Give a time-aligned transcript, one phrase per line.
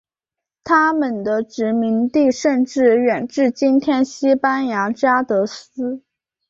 [0.63, 6.01] 他们的殖民地甚至远至今天西班牙加的斯。